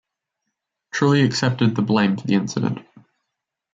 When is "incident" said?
2.33-2.79